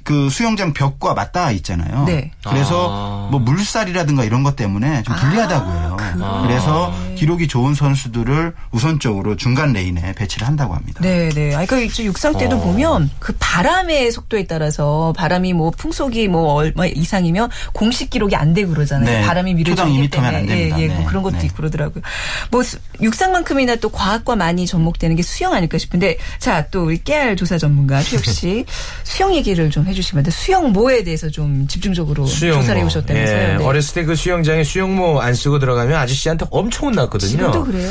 [0.09, 2.05] 그 수영장 벽과 맞닿아 있잖아요.
[2.07, 2.31] 네.
[2.43, 3.29] 그래서 아.
[3.31, 5.97] 뭐 물살이라든가 이런 것 때문에 좀 불리하다고 해요.
[6.23, 6.45] 아.
[6.47, 11.01] 그래서 기록이 좋은 선수들을 우선적으로 중간 레인에 배치를 한다고 합니다.
[11.03, 11.55] 네, 네.
[11.55, 12.61] 아, 그러니까 육상 때도 어.
[12.61, 18.73] 보면 그 바람의 속도에 따라서 바람이 뭐 풍속이 뭐 얼마 이상이면 공식 기록이 안 되고
[18.73, 19.11] 그러잖아요.
[19.11, 19.27] 네.
[19.27, 20.79] 바람이 밀어주기 때문에 안 됩니다.
[20.79, 21.05] 예, 예, 뭐 네.
[21.05, 21.47] 그런 것도 네.
[21.47, 22.03] 있고 그러더라고요.
[22.51, 22.63] 뭐
[23.03, 28.01] 육상만큼이나 또 과학과 많이 접목되는 게 수영 아닐까 싶은데 자, 또 우리 깨알 조사 전문가
[28.01, 28.65] 씨
[29.05, 30.31] 수영 얘기를 좀 해주 시면 돼.
[30.31, 32.61] 수영모에 대해서 좀 집중적으로 수영모.
[32.63, 33.37] 조사를 해오셨다면서요.
[33.39, 33.65] 예, 네.
[33.65, 37.31] 어렸을 때 그 수영장에 수영모 안 쓰고 들어가면 아저씨한테 엄청 혼났거든요.
[37.31, 37.91] 지금도 그래요.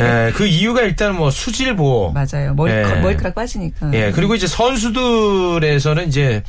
[0.00, 2.12] 예, 그 이유가 일단 뭐 수질 보호.
[2.12, 2.54] 맞아요.
[2.54, 2.82] 머리, 예.
[3.00, 3.90] 머리카락 빠지니까.
[3.94, 6.42] 예, 그리고 이제 선수들에서는 이제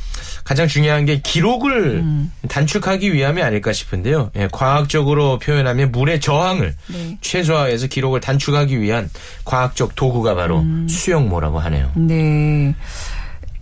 [0.44, 2.32] 가장 중요한 게 기록을 음.
[2.48, 4.30] 단축하기 위함이 아닐까 싶은데요.
[4.36, 7.18] 예, 과학적으로 표현하면 물의 저항을 네.
[7.20, 9.08] 최소화해서 기록을 단축하기 위한
[9.44, 10.86] 과학적 도구가 바로 음.
[10.88, 11.90] 수영모라고 하네요.
[11.94, 12.74] 네.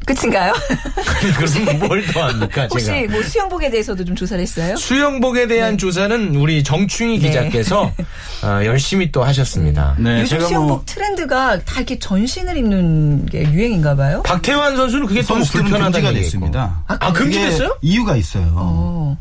[0.04, 0.52] 끝인가요?
[1.36, 2.68] 그럼 뭘더 합니까?
[2.70, 3.12] 혹시 제가.
[3.12, 4.76] 뭐 수영복에 대해서도 좀 조사를 했어요?
[4.76, 5.76] 수영복에 대한 네.
[5.76, 7.28] 조사는 우리 정충희 네.
[7.28, 7.92] 기자께서
[8.42, 9.96] 어, 열심히 또 하셨습니다.
[9.98, 14.22] 네, 요즘 수영복 뭐 트렌드가 다 이렇게 전신을 입는 게 유행인가 봐요?
[14.22, 16.82] 박태환 선수는 그게 또 불편하다가 됐습니다.
[16.86, 17.78] 아, 아 금지됐어요?
[17.82, 18.46] 이유가 있어요.
[18.46, 18.58] 오.
[18.58, 19.18] 어.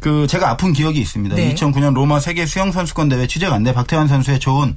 [0.00, 1.34] 그 제가 아픈 기억이 있습니다.
[1.34, 1.54] 네.
[1.54, 4.74] 2009년 로마 세계 수영 선수권 대회 취재 간데 박태환 선수의 좋은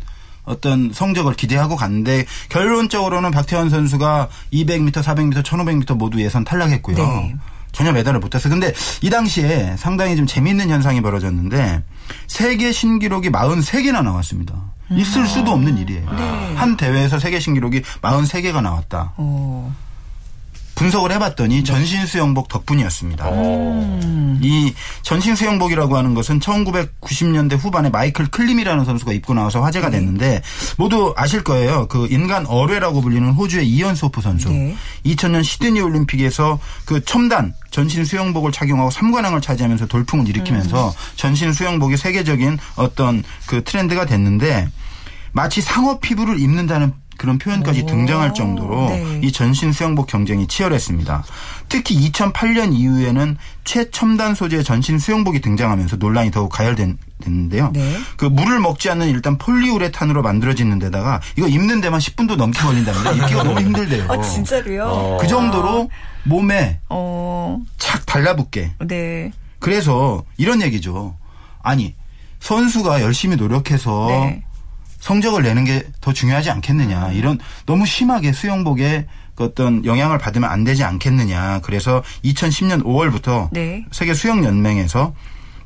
[0.48, 6.98] 어떤 성적을 기대하고 갔는데 결론적으로는 박태환 선수가 200m, 400m, 1500m 모두 예선 탈락했고요.
[6.98, 7.36] 네.
[7.74, 8.50] 전혀 메달을 못했어요.
[8.50, 11.84] 근데 이 당시에 상당히 좀 재미있는 현상이 벌어졌는데
[12.26, 14.56] 세계 신기록이 43개나 나왔습니다.
[14.90, 15.28] 있을 음.
[15.28, 16.10] 수도 없는 일이에요.
[16.10, 16.56] 네.
[16.56, 19.14] 한 대회에서 세계 신기록이 43개가 나왔다.
[19.18, 19.70] 오.
[20.78, 21.64] 분석을 해봤더니 네.
[21.64, 23.30] 전신 수영복 덕분이었습니다.
[23.30, 24.40] 음.
[24.42, 29.98] 이 전신 수영복이라고 하는 것은 1990년대 후반에 마이클 클림이라는 선수가 입고 나와서 화제가 네.
[29.98, 30.42] 됐는데
[30.78, 31.88] 모두 아실 거예요.
[31.88, 34.50] 그 인간 어뢰라고 불리는 호주의 이언소프 선수.
[34.50, 34.76] 네.
[35.06, 40.94] 2000년 시드니 올림픽에서 그 첨단 전신 수영복을 착용하고 3관왕을 차지하면서 돌풍을 일으키면서 음.
[41.16, 44.70] 전신 수영복이 세계적인 어떤 그 트렌드가 됐는데
[45.32, 49.20] 마치 상어 피부를 입는다는 그런 표현까지 등장할 정도로 네.
[49.24, 51.24] 이 전신 수영복 경쟁이 치열했습니다.
[51.70, 57.72] 특히 2008년 이후에는 최첨단 소재의 전신 수영복이 등장하면서 논란이 더욱 가열됐는데요.
[57.74, 57.98] 네.
[58.16, 63.12] 그 물을 먹지 않는 일단 폴리우레탄으로 만들어지는 데다가 이거 입는 데만 10분도 넘게 걸린답니다.
[63.24, 64.06] 입기가 너무 힘들대요.
[64.10, 64.84] 아, 진짜로요?
[64.86, 65.18] 어.
[65.20, 65.90] 그 정도로
[66.24, 67.60] 몸에 어.
[67.78, 68.74] 착 달라붙게.
[68.88, 69.32] 네.
[69.60, 71.16] 그래서 이런 얘기죠.
[71.62, 71.96] 아니
[72.40, 74.44] 선수가 열심히 노력해서 네.
[75.00, 77.12] 성적을 내는 게 더 중요하지 않겠느냐.
[77.12, 81.60] 이런 너무 심하게 수영복에 그 어떤 영향을 받으면 안 되지 않겠느냐.
[81.64, 83.84] 그래서 2010년 5월부터 네.
[83.92, 85.14] 세계 수영 연맹에서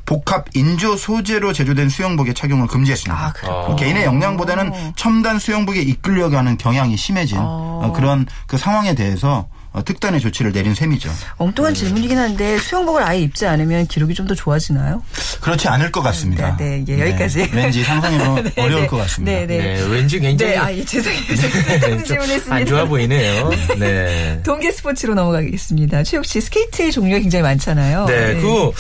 [0.08, 3.34] 복합 인조 소재로 제조된 수영복의 착용을 금지했습니다.
[3.48, 7.92] 아, 개인의 역량보다는 첨단 수영복에 이끌려가는 경향이 심해진 아.
[7.96, 11.10] 그런 그 상황에 대해서 어, 특단의 조치를 내린 셈이죠.
[11.38, 15.02] 엉뚱한 질문이긴 한데 수영복을 아예 입지 않으면 기록이 좀 더 좋아지나요?
[15.42, 16.56] 그렇지 않을 것 같습니다.
[16.58, 17.50] 네, 네, 예, 여기까지.
[17.52, 19.32] 네, 왠지 상상해보면 네, 어려울 네, 것 같습니다.
[19.40, 19.58] 네, 네.
[19.58, 20.52] 네, 왠지 굉장히.
[20.54, 22.04] 네, 아, 예, 죄송해요.
[22.04, 22.56] 질문했습니다.
[22.56, 23.50] 안 좋아 보이네요.
[23.80, 24.42] 네.
[24.44, 26.04] 동계 스포츠로 넘어가겠습니다.
[26.04, 28.06] 최욱 씨, 스케이트의 종류가 굉장히 많잖아요.
[28.06, 28.42] 네, 네.
[28.42, 28.72] 그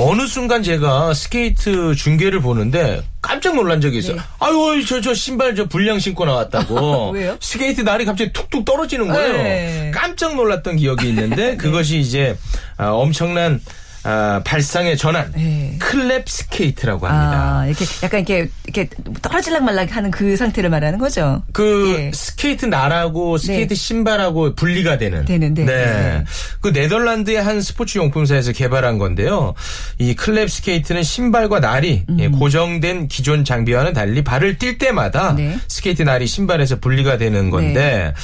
[0.00, 4.16] 어느 순간 제가 스케이트 중계를 보는데 깜짝 놀란 적이 있어요.
[4.16, 4.22] 네.
[4.38, 7.10] 아유, 저, 저 신발 저 불량 신고 나왔다고.
[7.14, 7.36] 왜요?
[7.40, 9.32] 스케이트 날이 갑자기 툭툭 떨어지는 거예요.
[9.32, 9.90] 네.
[9.92, 12.36] 깜짝 놀랐던 기억이 있는데 그것이 이제
[12.76, 13.60] 아, 엄청난
[14.08, 15.76] 아, 발상의 전환 네.
[15.78, 17.58] clap 스케이트라고 합니다.
[17.58, 18.88] 아, 이렇게 약간 이렇게 이렇게
[19.20, 21.42] 떨어질락 말락 하는 그 상태를 말하는 거죠.
[21.52, 22.10] 그 예.
[22.14, 23.46] 스케이트 날하고 네.
[23.46, 23.74] 스케이트 네.
[23.74, 25.26] 신발하고 분리가 되는.
[25.26, 25.66] 되는데.
[25.66, 25.74] 네.
[25.74, 26.24] 네.
[26.62, 29.52] 그 네덜란드의 한 스포츠 용품사에서 개발한 건데요.
[29.98, 32.16] 이 clap 스케이트는 신발과 날이 음.
[32.18, 35.58] 예, 고정된 기존 장비와는 달리 발을 뗄 때마다 네.
[35.68, 38.14] 스케이트 날이 신발에서 분리가 되는 건데.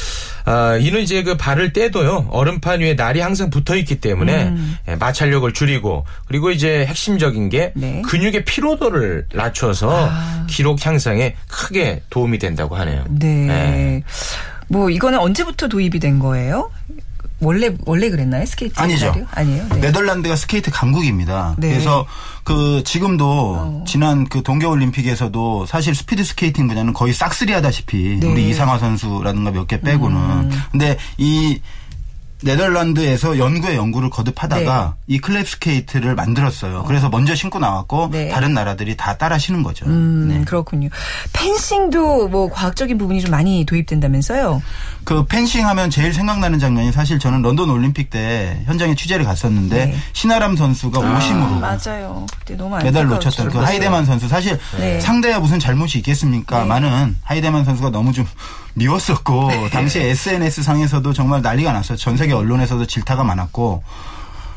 [0.44, 0.50] 네.
[0.50, 4.76] 아, 이는 이제 그 발을 떼도요 얼음판 위에 날이 항상 붙어 있기 때문에 음.
[4.88, 8.02] 예, 마찰력을 줄이고 그리고 이제 핵심적인 게 네.
[8.02, 10.46] 근육의 피로도를 낮춰서 아.
[10.48, 13.04] 기록 향상에 크게 도움이 된다고 하네요.
[13.08, 13.46] 네.
[13.46, 14.02] 네.
[14.68, 16.70] 뭐 이거는 언제부터 도입이 된 거예요?
[17.44, 18.74] 원래 원래 그랬나요 스케이트?
[18.80, 19.14] 아니죠.
[19.32, 19.66] 아니에요.
[19.70, 19.80] 네.
[19.80, 21.54] 네덜란드가 스케이트 강국입니다.
[21.58, 21.68] 네.
[21.70, 22.06] 그래서
[22.42, 23.84] 그 지금도 어.
[23.86, 28.26] 지난 그 동계 올림픽에서도 사실 스피드 스케이팅 분야는 거의 싹쓸이하다시피 네.
[28.26, 30.62] 우리 이상화 선수라든가 몇 개 빼고는 음.
[30.72, 31.60] 근데 이
[32.44, 35.14] 네덜란드에서 연구에 연구를 거듭하다가 네.
[35.14, 36.84] 이 clap 스케이트를 만들었어요.
[36.86, 38.28] 그래서 먼저 신고 나왔고 네.
[38.28, 39.86] 다른 나라들이 다 따라 신은 거죠.
[39.86, 40.44] 음, 네.
[40.44, 40.90] 그렇군요.
[41.32, 44.62] 펜싱도 뭐 과학적인 부분이 좀 많이 도입된다면서요?
[45.04, 49.96] 그 펜싱 하면 제일 생각나는 장면이 사실 저는 런던 올림픽 때 현장에 취재를 갔었는데 네.
[50.12, 52.26] 신아람 선수가 아, 오심으로 맞아요.
[52.38, 55.00] 그때 너무 메달 놓쳤던 그 하이데만 선수 사실 네.
[55.00, 56.60] 상대가 무슨 잘못이 있겠습니까?
[56.60, 56.66] 네.
[56.66, 58.26] 많은 하이데만 선수가 너무 좀
[58.74, 59.70] 미웠었고 네.
[59.70, 61.96] 당시 SNS 상에서도 정말 난리가 났어요.
[61.96, 63.82] 전 세계 언론에서도 질타가 많았고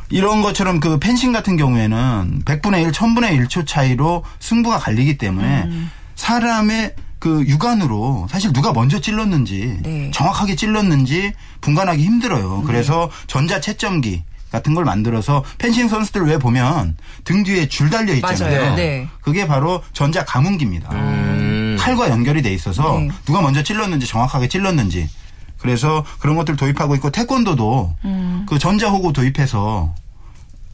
[0.10, 5.91] 이런 것처럼 그 펜싱 같은 경우에는 100분의 1, 1000분의 1초 차이로 승부가 갈리기 때문에 음.
[6.15, 10.12] 사람의 그 육안으로 사실 누가 먼저 찔렀는지 네.
[10.13, 12.63] 정확하게 찔렀는지 분간하기 힘들어요.
[12.65, 13.27] 그래서 네.
[13.27, 18.75] 전자 채점기 같은 걸 만들어서 펜싱 선수들 왜 보면 등 뒤에 줄 달려 있잖아요.
[18.75, 19.08] 네.
[19.21, 20.89] 그게 바로 전자 가문기입니다.
[20.93, 21.66] 음.
[21.78, 23.10] 칼과 연결이 돼 있어서 네.
[23.26, 25.10] 누가 먼저 찔렀는지 정확하게 찔렀는지
[25.58, 28.46] 그래서 그런 것들 도입하고 있고 태권도도 음.
[28.48, 29.94] 그 전자호구 도입해서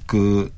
[0.05, 0.51] 그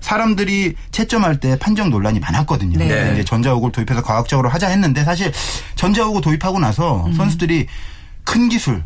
[0.00, 2.78] 사람들이 채점할 때 판정 논란이 많았거든요.
[2.78, 3.12] 네.
[3.12, 5.32] 이제 전자호구를 도입해서 과학적으로 하자 했는데 사실
[5.76, 7.12] 전자호구 도입하고 나서 음.
[7.12, 7.66] 선수들이
[8.24, 8.84] 큰 기술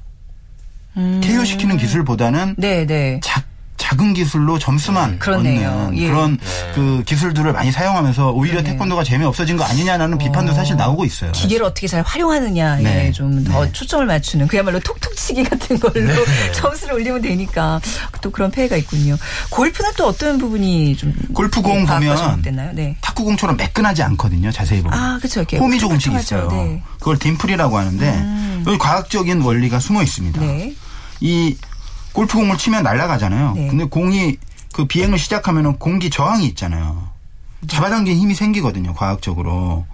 [0.97, 1.21] 음.
[1.23, 3.21] KO 시키는 기술보다는 네, 네.
[3.23, 3.45] 작
[3.85, 5.31] 작은 기술로 점수만 네.
[5.31, 6.07] 얻는 예.
[6.07, 6.73] 그런 네.
[6.75, 8.71] 그 기술들을 많이 사용하면서 오히려 네.
[8.71, 10.19] 태권도가 재미 없어진 거 아니냐라는 어.
[10.19, 11.33] 비판도 사실 나오고 있어요.
[11.33, 13.13] 기계를 어떻게 잘 활용하느냐에 네.
[13.13, 13.73] 좀더 네.
[13.73, 16.15] 초점을 맞추는 그야말로 톡톡치기 같은 걸로 네.
[16.53, 17.79] 점수를 올리면 되니까
[18.23, 19.19] 또 그런 폐해가 있군요.
[19.51, 22.43] 골프는 또 어떤 부분이 좀 골프공 보면
[22.73, 22.97] 네.
[23.03, 24.51] 탁구공처럼 매끈하지 않거든요.
[24.51, 24.99] 자세히 보면.
[24.99, 25.45] 아, 그렇죠.
[25.59, 26.49] 홈이 조금씩 있어요.
[26.99, 28.79] 그걸 딤플이라고 하는데 음.
[28.81, 30.41] 과학적인 원리가 숨어 있습니다.
[31.21, 31.57] 이
[32.15, 33.53] 골프공을 치면 날아가잖아요.
[33.55, 33.69] 네.
[33.69, 34.39] 근데 공이
[34.73, 37.09] 그 비행을 시작하면 공기 저항이 있잖아요.
[37.69, 38.95] 잡아당긴 힘이 생기거든요.
[38.95, 39.85] 과학적으로.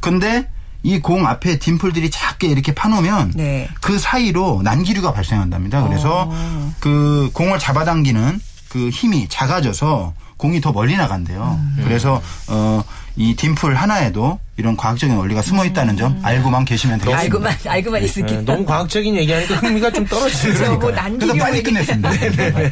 [0.00, 0.48] 근데
[0.82, 3.68] 이 공 앞에 딤플들이 작게 이렇게 파놓으면 네.
[3.80, 5.82] 그 사이로 난기류가 발생한답니다.
[5.88, 6.72] 그래서 어.
[6.78, 11.58] 그 공을 잡아당기는 그 힘이 작아져서 공이 더 멀리 나간대요.
[11.60, 11.82] 음.
[11.84, 12.82] 그래서 어,
[13.16, 17.20] 이 딤플 하나에도 이런 과학적인 원리가 숨어 있다는 점 알고만 계시면 되겠습니다.
[17.22, 18.06] 알고만 알고만 네.
[18.06, 18.38] 있을게요.
[18.40, 22.10] 네, 너무 과학적인 얘기하니까 흥미가 좀 떨어지는 뭐 그래서 빨리 끝냈습니다.
[22.12, 22.70] 네, 네.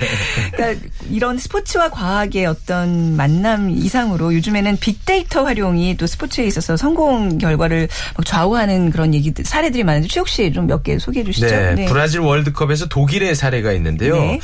[0.53, 7.88] 그러니까 이런 스포츠와 과학의 어떤 만남 이상으로 요즘에는 빅데이터 활용이 또 스포츠에 있어서 성공 결과를
[8.24, 11.46] 좌우하는 그런 얘기 사례들이 많은데 최욱 씨 좀 몇 개 소개해 주시죠.
[11.48, 14.16] 네, 네, 브라질 월드컵에서 독일의 사례가 있는데요.
[14.16, 14.40] 네.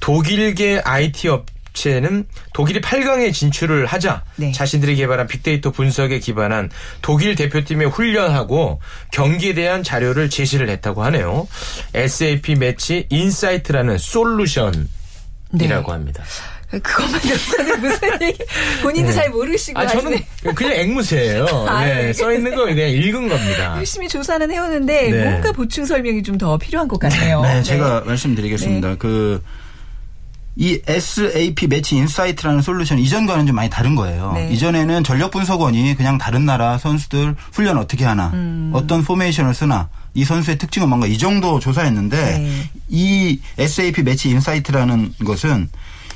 [0.00, 4.52] 독일계 IT 업 업체는 독일이 8강에 진출을 하자 네.
[4.52, 6.70] 자신들이 개발한 빅데이터 분석에 기반한
[7.02, 8.80] 독일 대표팀의 훈련하고
[9.12, 11.46] 경기에 대한 자료를 제시를 했다고 하네요.
[11.92, 14.86] SAP Match Insight라는 솔루션이라고
[15.52, 15.68] 네.
[15.68, 16.24] 합니다.
[16.70, 18.38] 그것만 들었는데 무슨 얘기
[18.82, 19.14] 본인도 네.
[19.14, 20.18] 잘 모르시고 아 저는
[20.56, 21.46] 그냥 앵무새예요.
[21.68, 21.94] 아, 네.
[22.06, 22.12] 네.
[22.12, 23.74] 써 있는 거 그냥 읽은 겁니다.
[23.76, 25.24] 열심히 조사는 해오는데 네.
[25.24, 27.42] 뭔가 보충 설명이 좀 더 필요한 것 같네요.
[27.42, 28.06] 네, 제가 네.
[28.06, 28.96] 말씀드리겠습니다.
[28.96, 29.40] 그
[30.56, 34.32] 이 SAP Match Insight라는 솔루션 이전과는 좀 많이 다른 거예요.
[34.34, 34.52] 네.
[34.52, 38.70] 이전에는 전력 분석원이 그냥 다른 나라 선수들 훈련 어떻게 하나, 음.
[38.72, 42.70] 어떤 포메이션을 쓰나, 이 선수의 특징은 뭔가 이 정도 조사했는데 네.
[42.88, 45.68] 이 SAP Match Insight라는 것은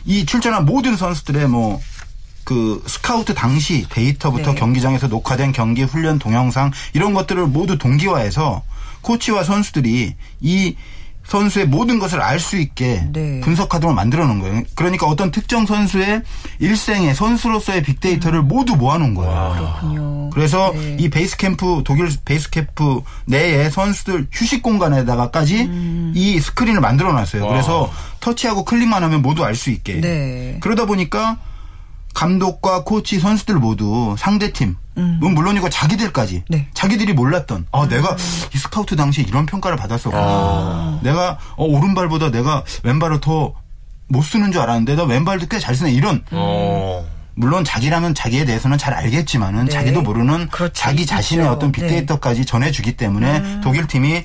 [0.04, 4.60] 이 출전한 모든 선수들의 뭐그 스카우트 당시 데이터부터 네.
[4.60, 8.62] 경기장에서 녹화된 경기 훈련 동영상 이런 것들을 모두 동기화해서
[9.02, 10.76] 코치와 선수들이 이
[11.28, 13.40] 선수의 모든 것을 알 수 있게 네.
[13.40, 14.62] 분석하도록 만들어 놓은 거예요.
[14.74, 16.22] 그러니까 어떤 특정 선수의
[16.60, 18.48] 일생의 선수로서의 빅데이터를 음.
[18.48, 19.54] 모두 모아 놓은 거예요.
[19.56, 20.30] 그렇군요.
[20.30, 20.96] 그래서 네.
[20.98, 26.12] 이 베이스 캠프 독일 베이스 캠프 내에 선수들 휴식 공간에다가까지 음.
[26.14, 27.46] 이 스크린을 만들어 놨어요.
[27.46, 30.00] 그래서 터치하고 클릭만 하면 모두 알 수 있게.
[30.00, 30.56] 네.
[30.60, 31.36] 그러다 보니까
[32.14, 35.18] 감독과 코치 선수들 모두 상대팀 음.
[35.20, 36.66] 물론이고 자기들까지 네.
[36.74, 37.88] 자기들이 몰랐던 아 음.
[37.88, 38.16] 내가
[38.54, 41.00] 이 스카우트 당시에 이런 평가를 받았었구나 아.
[41.02, 43.54] 내가 어, 오른발보다 내가 왼발을 더
[44.10, 47.04] 못 쓰는 줄 알았는데 나 왼발도 꽤 잘 쓰네 이런 어.
[47.34, 49.70] 물론 자기라면 자기에 대해서는 잘 알겠지만은 네.
[49.70, 50.72] 자기도 모르는 그렇지.
[50.74, 51.54] 자기 자신의 그렇죠.
[51.56, 52.46] 어떤 빅데이터까지 네.
[52.46, 53.60] 전해주기 때문에 음.
[53.62, 54.24] 독일 팀이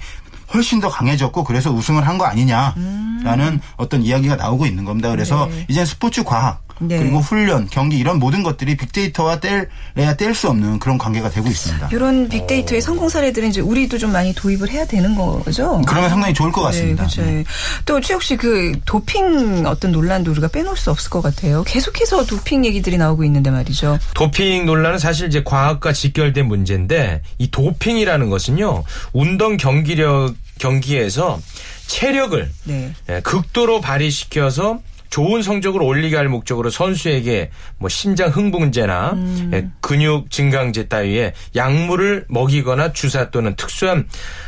[0.53, 3.59] 훨씬 더 강해졌고 그래서 우승을 한 거 아니냐라는 음.
[3.75, 5.09] 어떤 이야기가 나오고 있는 겁니다.
[5.09, 5.65] 그래서 네.
[5.67, 6.97] 이제 스포츠 과학 네.
[6.97, 11.89] 그리고 훈련, 경기 이런 모든 것들이 빅데이터와 뗄래야 뗄 수 없는 그런 관계가 되고 있습니다.
[11.91, 12.81] 이런 빅데이터의 오.
[12.81, 15.81] 성공 사례들은 이제 우리도 좀 많이 도입을 해야 되는 거죠.
[15.87, 17.03] 그러면 상당히 좋을 것 네, 같습니다.
[17.03, 17.21] 그렇죠.
[17.21, 17.49] 네, 그렇죠.
[17.85, 21.63] 또 최욱 씨 그 도핑 어떤 논란도 우리가 빼놓을 수 없을 것 같아요.
[21.63, 23.99] 계속해서 도핑 얘기들이 나오고 있는데 말이죠.
[24.15, 28.83] 도핑 논란은 사실 이제 과학과 직결된 문제인데 이 도핑이라는 것은요
[29.13, 31.39] 운동 경기력 경기에서
[31.87, 32.93] 체력을 네.
[33.09, 34.79] 예, 극도로 발휘시켜서
[35.13, 39.51] 좋은 성적을 올리게 할 목적으로 선수에게 뭐 심장 흥분제나 음.
[39.53, 44.07] 예, 근육 증강제 따위의 약물을 먹이거나 주사 또는 특수한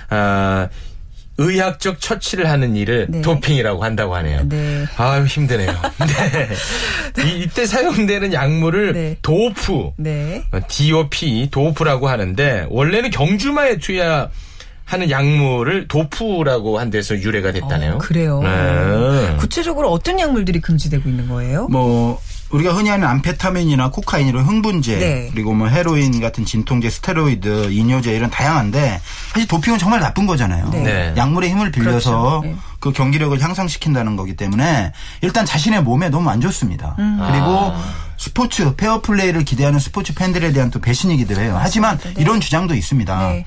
[0.10, 0.68] 아
[1.38, 3.22] 의학적 처치를 하는 일을 네.
[3.22, 4.50] 도핑이라고 한다고 하네요.
[4.50, 4.86] 네.
[4.98, 5.70] 아 힘드네요.
[6.00, 7.22] 네.
[7.24, 9.18] 이, 이때 사용되는 약물을 네.
[9.22, 10.46] 도프, 네.
[10.68, 14.32] DOP, 도프라고 하는데 원래는 경주마에 투여
[14.86, 17.96] 하는 약물을 도프라고 한 데서 유래가 됐다네요.
[17.96, 18.42] 어, 그래요.
[18.42, 19.36] 네.
[19.38, 21.68] 구체적으로 어떤 약물들이 금지되고 있는 거예요?
[21.70, 22.22] 뭐
[22.52, 25.30] 우리가 흔히 아는 암페타민이나 코카인 이런 흥분제 네.
[25.34, 29.02] 그리고 뭐 헤로인 같은 진통제, 스테로이드, 이뇨제 이런 다양한데
[29.34, 30.70] 사실 도핑은 정말 나쁜 거잖아요.
[30.70, 30.84] 네.
[30.84, 31.14] 네.
[31.18, 32.42] 약물의 힘을 빌려서 그렇죠.
[32.44, 32.56] 네.
[32.80, 36.96] 그 경기력을 향상시킨다는 거기 때문에 일단 자신의 몸에 너무 안 좋습니다.
[37.00, 37.18] 음.
[37.20, 37.84] 그리고 아.
[38.18, 41.58] 스포츠 페어 플레이를 기대하는 스포츠 팬들에 대한 또 배신이기도 해요.
[41.60, 42.14] 하지만 네.
[42.18, 43.30] 이런 주장도 있습니다.
[43.30, 43.46] 네.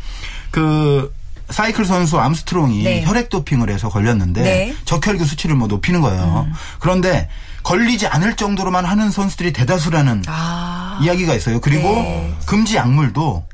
[0.51, 1.13] 그
[1.51, 3.05] 사이클 선수 암스트롱이 네.
[3.05, 4.77] 혈액 도핑을 해서 걸렸는데 네.
[4.85, 6.47] 적혈구 수치를 뭐 높이는 거예요.
[6.47, 6.53] 음.
[6.79, 7.29] 그런데
[7.63, 11.01] 걸리지 않을 정도로만 하는 선수들이 대다수라는 아.
[11.03, 11.61] 이야기가 있어요.
[11.61, 12.35] 그리고 네.
[12.47, 13.47] 금지 약물도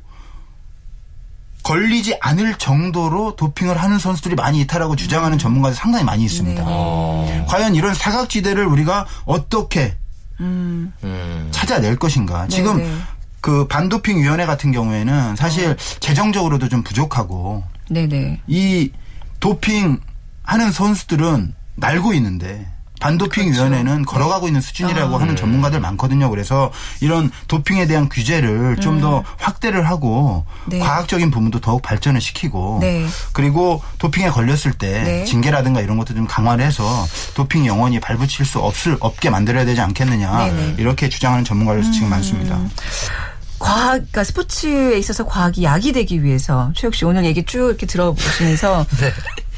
[1.63, 5.39] 걸리지 않을 정도로 도핑을 하는 선수들이 많이 있다라고 주장하는 음.
[5.39, 6.63] 전문가들 상당히 많이 있습니다.
[6.63, 7.47] 네.
[7.49, 9.97] 과연 이런 사각지대를 우리가 어떻게
[10.41, 10.93] 음.
[11.53, 12.47] 찾아낼 것인가?
[12.49, 12.99] 지금 네, 네.
[13.41, 15.77] 그 반도핑 위원회 같은 경우에는 사실 어.
[16.01, 18.41] 재정적으로도 좀 부족하고 네네.
[18.47, 18.91] 이
[19.41, 20.01] 도핑
[20.43, 22.67] 하는 선수들은 날고 있는데
[23.05, 23.61] 반도핑 그렇죠.
[23.61, 24.05] 위원회는 네.
[24.07, 25.21] 걸어가고 있는 수준이라고 아.
[25.21, 26.31] 하는 전문가들 많거든요.
[26.31, 29.23] 그래서 이런 도핑에 대한 규제를 좀더 음.
[29.37, 30.79] 확대를 하고 네.
[30.79, 33.07] 과학적인 부분도 더욱 발전을 시키고 네.
[33.35, 35.25] 그리고 도핑에 걸렸을 때 네.
[35.27, 36.85] 징계라든가 이런 것도 좀 강화를 해서
[37.35, 40.47] 도핑 영원히 발붙일 수 없을 없게 만들어야 되지 않겠느냐.
[40.47, 40.75] 네.
[40.79, 41.93] 이렇게 주장하는 전문가들 음.
[41.93, 42.59] 지금 많습니다.
[43.59, 48.87] 과학, 그러니까 스포츠에 있어서 과학이 약이 되기 위해서 최욱 씨 오늘 얘기 쭉 이렇게 들어보시면서
[49.01, 49.13] 네.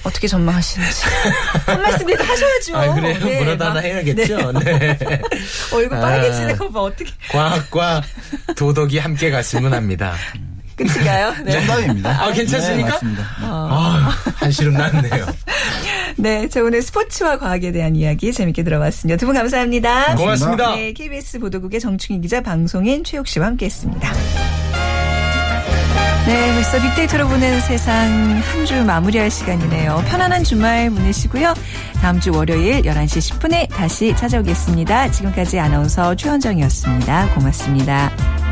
[0.05, 1.03] 어떻게 전망하시는지
[1.67, 2.77] 한 말씀이라도 하셔야죠.
[2.77, 3.19] 아, 그래요?
[3.19, 4.53] 네, 뭐라도 하나 해야겠죠.
[4.53, 4.79] 네.
[4.79, 5.23] 네.
[5.75, 6.81] 얼굴 빨개지는 거 봐.
[6.83, 7.11] 어떻게?
[7.31, 8.03] 과학과
[8.55, 10.15] 도덕이 함께 갔으면 합니다.
[10.77, 11.35] 끝인가요?
[11.45, 11.53] 네.
[11.53, 12.23] 정답입니다.
[12.23, 12.89] 아, 괜찮습니까?
[12.89, 13.25] 네, 맞습니다.
[13.41, 15.27] 아, 한시름 났네요.
[16.17, 19.19] 네, 저 오늘 스포츠와 과학에 대한 이야기 재밌게 들어봤습니다.
[19.19, 20.15] 두 분 감사합니다.
[20.17, 20.75] 고맙습니다.
[20.77, 24.13] 네, KBS 보도국의 정충희 기자, 방송인 최욱 씨와 함께했습니다.
[26.27, 27.95] 네, 벌써 빅데이터로 보는 세상
[28.43, 30.03] 한 주 마무리할 시간이네요.
[30.09, 31.55] 편안한 주말 보내시고요.
[32.01, 35.11] 다음 주 월요일 11시 10분에 다시 찾아오겠습니다.
[35.13, 37.35] 지금까지 아나운서 최현정이었습니다.
[37.35, 38.46] 고맙습니다.